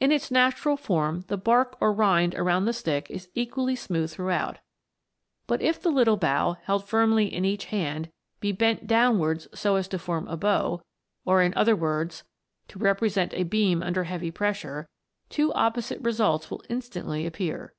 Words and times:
In 0.00 0.10
its 0.10 0.30
natural 0.30 0.78
form 0.78 1.24
the 1.28 1.36
bark 1.36 1.76
or 1.82 1.92
rind 1.92 2.34
around 2.34 2.64
the 2.64 2.72
stick 2.72 3.10
is 3.10 3.28
equally 3.34 3.76
smooth 3.76 4.10
throughout; 4.10 4.58
but 5.46 5.60
if 5.60 5.78
the 5.78 5.90
little 5.90 6.16
bough, 6.16 6.56
held 6.64 6.88
firmly 6.88 7.26
in 7.26 7.44
each 7.44 7.66
hand, 7.66 8.10
be 8.40 8.52
bent 8.52 8.86
downwards 8.86 9.48
so 9.52 9.76
as 9.76 9.86
to 9.88 9.98
form 9.98 10.26
a 10.28 10.36
bow, 10.38 10.80
or 11.26 11.42
in 11.42 11.52
other 11.56 11.76
words 11.76 12.24
to 12.68 12.78
represent 12.78 13.34
a 13.34 13.42
beam 13.44 13.82
under 13.82 14.04
heavy 14.04 14.30
pressure, 14.30 14.88
two 15.28 15.52
opposite 15.52 16.00
results 16.00 16.50
will 16.50 16.62
instantly 16.70 17.26
appear. 17.26 17.74